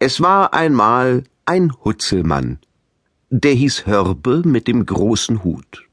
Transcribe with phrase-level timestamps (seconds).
[0.00, 2.60] Es war einmal ein Hutzelmann.
[3.30, 5.88] Der hieß Hörbe mit dem großen Hut.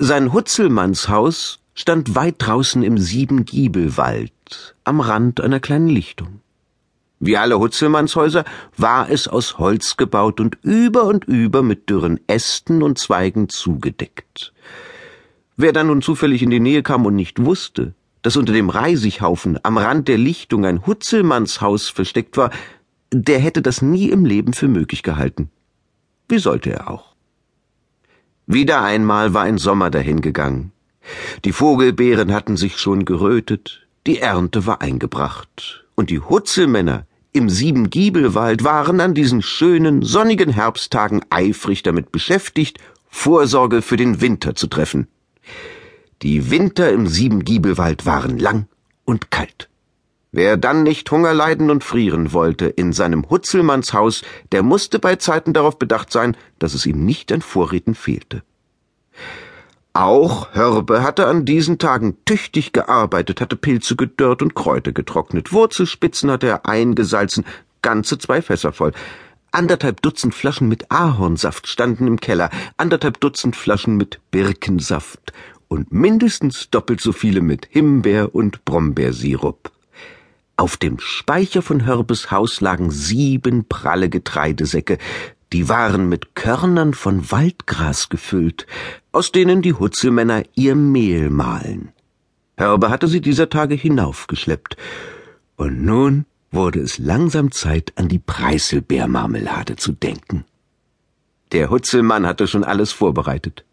[0.00, 6.40] Sein Hutzelmannshaus stand weit draußen im Siebengiebelwald, am Rand einer kleinen Lichtung.
[7.20, 8.44] Wie alle Hutzelmannshäuser
[8.76, 14.52] war es aus Holz gebaut und über und über mit dürren Ästen und Zweigen zugedeckt.
[15.56, 19.58] Wer dann nun zufällig in die Nähe kam und nicht wusste, dass unter dem Reisighaufen
[19.62, 22.50] am Rand der Lichtung ein Hutzelmannshaus versteckt war,
[23.12, 25.50] der hätte das nie im Leben für möglich gehalten.
[26.28, 27.14] Wie sollte er auch?
[28.46, 30.72] Wieder einmal war ein Sommer dahingegangen.
[31.44, 38.62] Die Vogelbeeren hatten sich schon gerötet, die Ernte war eingebracht, und die Hutzelmänner im Siebengiebelwald
[38.62, 45.08] waren an diesen schönen, sonnigen Herbsttagen eifrig damit beschäftigt, Vorsorge für den Winter zu treffen.
[46.22, 48.66] Die Winter im Siebengiebelwald waren lang
[49.04, 49.68] und kalt.
[50.30, 55.52] Wer dann nicht Hunger leiden und frieren wollte in seinem Hutzelmannshaus, der musste bei Zeiten
[55.52, 58.44] darauf bedacht sein, dass es ihm nicht an Vorräten fehlte.
[59.94, 66.30] Auch Hörbe hatte an diesen Tagen tüchtig gearbeitet, hatte Pilze gedörrt und Kräuter getrocknet, Wurzelspitzen
[66.30, 67.44] hatte er eingesalzen,
[67.82, 68.92] ganze zwei Fässer voll.
[69.50, 75.32] Anderthalb Dutzend Flaschen mit Ahornsaft standen im Keller, anderthalb Dutzend Flaschen mit Birkensaft
[75.72, 79.72] und mindestens doppelt so viele mit Himbeer- und Brombeersirup.
[80.58, 84.98] Auf dem Speicher von Hörbes Haus lagen sieben pralle Getreidesäcke,
[85.54, 88.66] die waren mit Körnern von Waldgras gefüllt,
[89.12, 91.92] aus denen die Hutzelmänner ihr Mehl mahlen.
[92.58, 94.76] Hörbe hatte sie dieser Tage hinaufgeschleppt,
[95.56, 100.44] und nun wurde es langsam Zeit, an die Preiselbeermarmelade zu denken.
[101.52, 103.64] Der Hutzelmann hatte schon alles vorbereitet.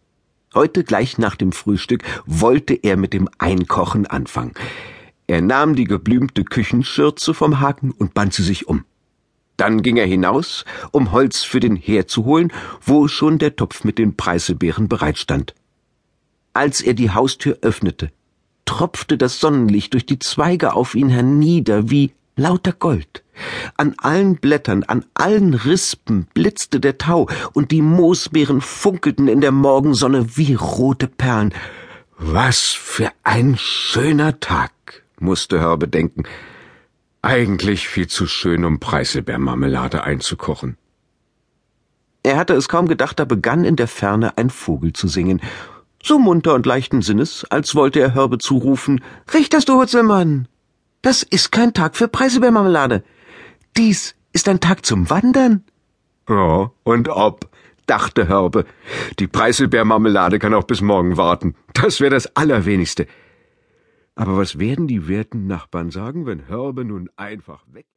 [0.56, 4.54] Heute gleich nach dem Frühstück wollte er mit dem Einkochen anfangen.
[5.28, 8.84] Er nahm die geblümte Küchenschürze vom Haken und band sie sich um.
[9.58, 13.84] Dann ging er hinaus, um Holz für den Herd zu holen, wo schon der Topf
[13.84, 15.54] mit den Preiselbeeren bereitstand.
[16.54, 18.12] Als er die Haustür öffnete,
[18.66, 23.24] tropfte das Sonnenlicht durch die Zweige auf ihn hernieder wie lauter Gold.
[23.78, 29.52] An allen Blättern, an allen Rispen blitzte der Tau, und die Moosbeeren funkelten in der
[29.52, 31.54] Morgensonne wie rote Perlen.
[32.18, 34.72] Was für ein schöner Tag,
[35.20, 36.24] musste Hörbe denken.
[37.22, 40.78] Eigentlich viel zu schön, um Preiselbeermarmelade einzukochen.
[42.24, 45.42] Er hatte es kaum gedacht, da begann in der Ferne ein Vogel zu singen,
[46.04, 50.48] so munter und leichten Sinnes, als wollte er Hörbe zurufen, Richterst du, Hutzelmann!
[51.02, 53.04] Das ist kein Tag für Preiselbeermarmelade.
[53.78, 55.64] Dies ist ein Tag zum Wandern.
[56.28, 57.50] Ja, und ob,
[57.86, 58.66] dachte Hörbe.
[59.18, 61.56] Die Preiselbeermarmelade kann auch bis morgen warten.
[61.74, 63.08] Das wäre das Allerwenigste.
[64.16, 67.88] Aber was werden die werten Nachbarn sagen, wenn Hörbe nun einfach weg